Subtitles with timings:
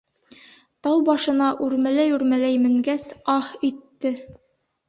[0.85, 3.07] Тау башына үрмәләй-үрмәләй менгәс,
[3.37, 4.17] аһ итте.